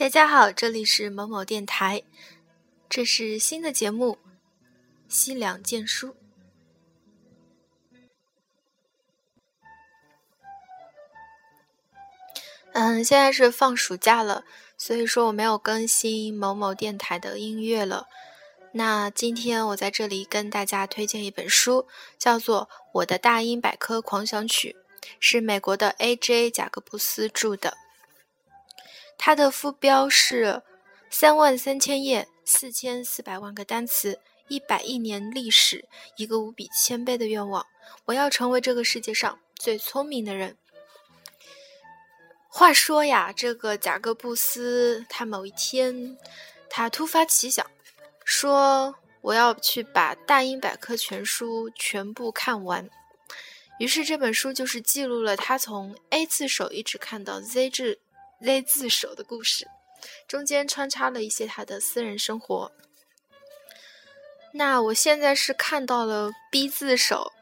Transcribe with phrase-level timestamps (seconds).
[0.00, 2.02] 大家好，这里是某某电台，
[2.88, 4.14] 这是新的节目
[5.10, 6.08] 《西凉见书》。
[12.72, 14.46] 嗯，现在是放暑假了，
[14.78, 18.06] 所以说我没有更新某某电台的音乐了。
[18.72, 24.74] 那今天我在这里跟大家推荐一本书，叫做《我的大英百科狂想曲》，
[25.20, 26.50] 是美国的 A.J.
[26.50, 27.76] 贾格布斯著的。
[29.22, 30.62] 它的副标是
[31.10, 34.18] 三万三千页，四千四百万个单词，
[34.48, 37.66] 一百亿年历史，一个无比谦卑的愿望。
[38.06, 40.56] 我要成为这个世界上最聪明的人。
[42.48, 46.16] 话说呀，这个贾各布斯他某一天，
[46.70, 47.70] 他突发奇想，
[48.24, 52.88] 说我要去把《大英百科全书》全部看完。
[53.78, 57.98] 于是这本书就是记录了他从 A 字首一直看到 Z 字。
[58.42, 59.68] Z 字首的故事，
[60.26, 62.72] 中间穿插了一些他的私人生活。
[64.54, 67.32] 那我现在是看到了 B 字首，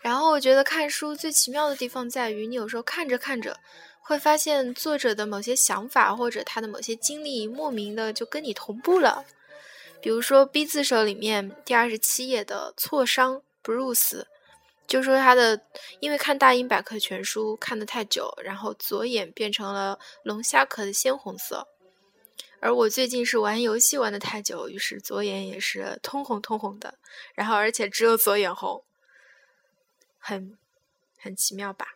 [0.00, 3.60] 然后我觉得看书最奇妙的地方在于，你有时候看着看着，
[4.00, 9.24] 会发现作者的某些想法或者他的某些经历，莫名的就跟你同步了。
[10.00, 14.24] 比如说 B 字首里面第二十七页的挫伤 Bruce。
[14.92, 15.58] 就说他的，
[16.00, 21.66] 因为看大英百科全书看的太久，然后左眼变成了龙虾壳的鲜红色，
[22.60, 26.98] 而我最近是玩游戏玩的太久，于是左眼也是通红通红的，
[27.32, 28.84] 然后而且只有左眼红，
[30.18, 30.58] 很
[31.18, 31.94] 很奇妙吧？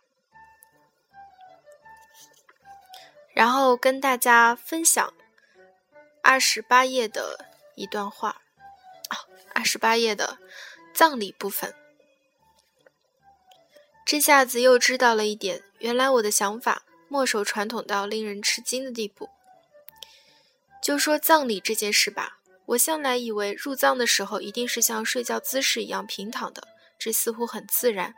[3.35, 5.13] 然后跟大家分享
[6.23, 8.41] 二十八页的一段话，
[9.11, 9.21] 啊，
[9.55, 10.39] 二十八页的
[10.95, 11.75] 葬礼部分。
[14.07, 19.29] 这下子又知道了一点，原来我的想法墨守传统到令人吃惊的地步。
[20.81, 28.15] 就说葬礼这件事吧，我向来以为入葬的时候一定是像睡觉姿势一样平躺的，这似乎很自然。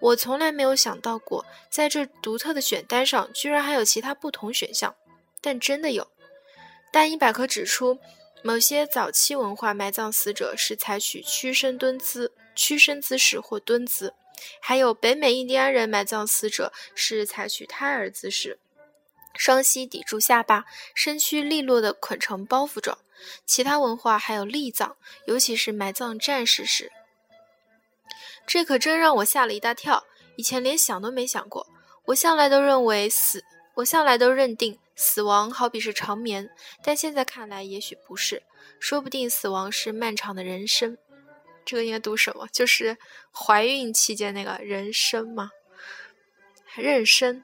[0.00, 4.94] 我从来没有想到过，在这独特的选单上居然还有其他不同选项，
[5.40, 6.06] 但真的有。
[6.92, 7.98] 大英百科指出，
[8.42, 14.12] 某些早期文化埋葬死者是采取屈身蹲姿、屈身姿势或蹲姿。
[14.60, 18.58] 还有北美印第安人埋葬死者是采取胎儿姿势，
[19.34, 20.64] 双膝抵住下巴，
[20.94, 22.98] 身躯利落的捆成包袱状。
[23.46, 26.92] 其他文化还有立葬，尤其是埋葬战士时，
[28.46, 30.04] 这可真让我吓了一大跳。
[30.36, 31.66] 以前连想都没想过。
[32.04, 33.42] 我向来都认为死，
[33.76, 36.50] 我向来都认定死亡好比是长眠，
[36.82, 38.42] 但现在看来也许不是，
[38.78, 40.98] 说不定死亡是漫长的人生。
[41.66, 42.48] 这个应该读什么？
[42.50, 42.96] 就是
[43.30, 45.50] 怀孕期间那个人生吗？
[46.76, 47.42] 妊娠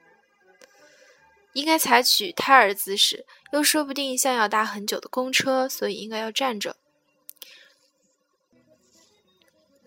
[1.53, 6.77] 应该采取胎儿姿势，又说不定像要搭很久的公车，所以应该要站着。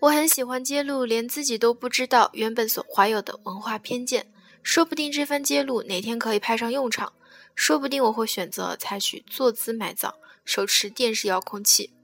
[0.00, 4.30] 我很喜欢揭露连自己都不知道原本所怀有的文化偏见，
[4.62, 7.14] 说不定这番揭露哪天可以派上用场。
[7.54, 11.95] 说不定我会选择采取坐姿埋葬，手持电视遥控器。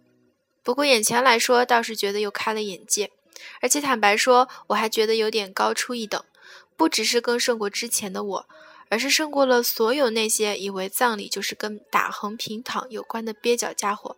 [0.62, 3.10] 不过眼前来说，倒是觉得又开了眼界，
[3.60, 6.24] 而且坦白说，我还觉得有点高出一等，
[6.76, 8.48] 不只是更胜过之前的我，
[8.88, 14.16] 而是胜过了所有那些以为葬礼就是跟打横平躺有关的蹩脚家伙。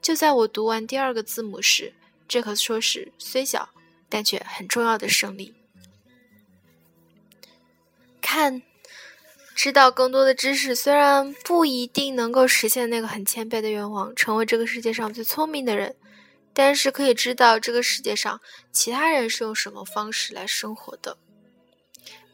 [0.00, 1.94] 就在我读完第二个字母时，
[2.28, 3.70] 这可说是虽小
[4.08, 5.54] 但却很重要的胜利。
[8.20, 8.62] 看。
[9.58, 15.96] 知道更多的知识，虽然不一定能够实现那个很谦卑的愿望，成为这个世界上最聪明的人，
[16.52, 18.40] 但是可以知道这个世界上
[18.70, 21.18] 其他人是用什么方式来生活的。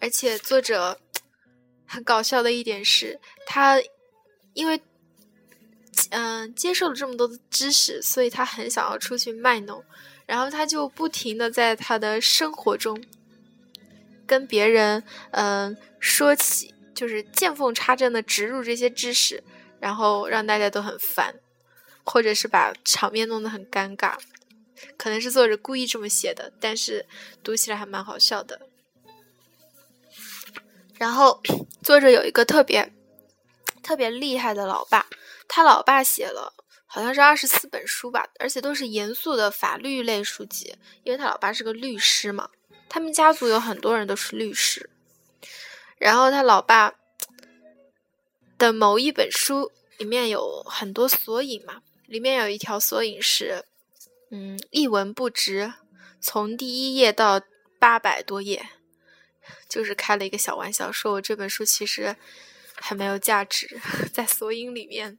[0.03, 1.01] 而且作者
[1.87, 3.81] 很搞笑的一点是，他
[4.53, 4.79] 因为
[6.11, 9.83] 嗯接受了这么多的知识，所以他很想要出去卖弄，
[10.27, 13.03] 然后他就不停的在他的生活中
[14.27, 16.74] 跟别人嗯说起。
[16.95, 19.43] 就是见缝插针的植入这些知识，
[19.81, 21.35] 然后让大家都很烦，
[22.05, 24.17] 或者是把场面弄得很尴尬，
[24.97, 27.07] 可能是作者故意这么写的，但是
[27.43, 28.61] 读起来还蛮好笑的。
[30.97, 31.43] 然后
[31.83, 32.93] 作者有一个特别
[33.83, 35.07] 特别厉害的老爸，
[35.49, 36.55] 他老爸写了
[36.87, 42.49] 好像是二十四本书吧，而且都是严肃的法律类书籍，因为他老爸是个律师嘛，
[42.89, 44.89] 他们家族有很多人都是律师。
[46.05, 46.93] 然后他老爸
[48.59, 53.65] 的某一本书里面有很多索引嘛，里面有一条索引是，
[54.31, 55.73] 嗯，一文不值，
[56.21, 57.41] 从第一页到
[57.79, 58.69] 八百多页，
[59.67, 62.15] 就是开了一个小玩笑，说我这本书其实
[62.75, 63.81] 很没有价值，
[64.13, 65.19] 在索引里面。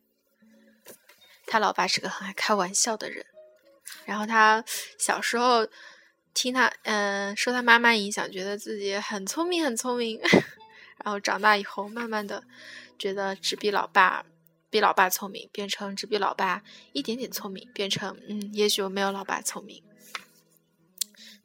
[1.47, 3.25] 他老爸是个很爱开玩笑的人，
[4.05, 4.63] 然后他
[4.99, 5.67] 小时候
[6.33, 10.19] 听他嗯受他妈妈影响，觉得自己很聪明很聪明，
[11.03, 12.44] 然后长大以后慢慢的
[12.97, 14.25] 觉得只比老爸
[14.69, 16.63] 比老爸聪明，变成只比老爸
[16.94, 19.83] 一点点聪明，变成嗯也许我没有老爸聪明。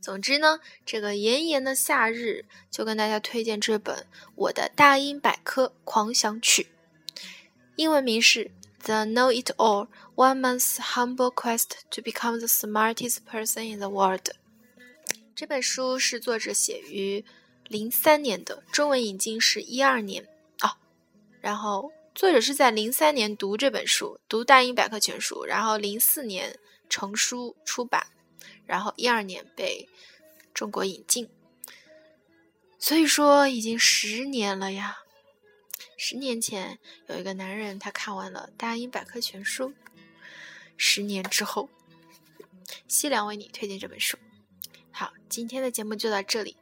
[0.01, 6.69] 总之呢，这个炎炎的夏日就跟大家推荐这本我的大英百科狂想曲，
[7.77, 8.51] 英文名是。
[8.83, 14.31] The Know It All: One Man's Humble Quest to Become the Smartest Person in the World。
[15.35, 17.23] 这本书是作者写于
[17.71, 20.27] 零三年的，中文引进是一二年
[20.61, 20.77] 哦。
[21.41, 26.59] 然后作者是在零三年读这本书，读《大英百科全书》，然后零四年
[26.89, 28.09] 成书出版，
[28.67, 29.89] 然后一二年被
[30.53, 31.29] 中国引进。
[32.77, 34.99] 所以说已经十年了呀。
[35.97, 39.69] 十年前，有一个男人，他看完了《大英百科全书》。
[40.77, 41.71] 十年之后，
[42.89, 44.19] 西凉为你推荐这本书。
[44.91, 46.57] 好，今天的节目就到这里。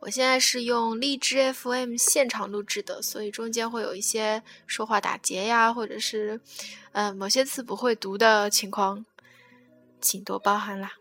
[0.00, 6.40] 我现在是用荔枝 FM 现场录制的，所以中间会有一些说话打结呀，或者是，
[6.92, 9.04] 呃，某些词不会读的情况，
[10.00, 10.94] 请多包涵啦。